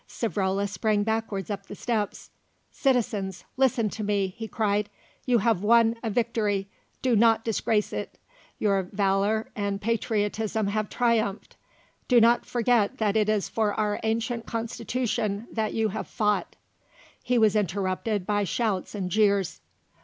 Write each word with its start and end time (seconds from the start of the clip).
Savrola 0.09 0.67
sprang 0.67 1.03
backwards 1.03 1.51
up 1.51 1.67
the 1.67 1.75
steps. 1.75 2.31
"Citizens, 2.71 3.45
listen 3.55 3.87
to 3.89 4.03
me!" 4.03 4.33
he 4.35 4.47
cried. 4.47 4.89
"You 5.27 5.37
have 5.37 5.61
won 5.61 5.95
a 6.01 6.09
victory; 6.09 6.67
do 7.03 7.15
not 7.15 7.43
disgrace 7.45 7.93
it. 7.93 8.17
Your 8.57 8.89
valour 8.91 9.51
and 9.55 9.79
patriotism 9.79 10.65
have 10.69 10.89
triumphed; 10.89 11.55
do 12.07 12.19
not 12.19 12.47
forget 12.47 12.97
that 12.97 13.15
it 13.15 13.29
is 13.29 13.47
for 13.47 13.75
our 13.75 13.99
ancient 14.01 14.47
Constitution 14.47 15.47
that 15.51 15.75
you 15.75 15.89
have 15.89 16.07
fought." 16.07 16.55
He 17.21 17.37
was 17.37 17.55
interrupted 17.55 18.25
by 18.25 18.43
shouts 18.43 18.95
and 18.95 19.07
jeers. 19.11 19.61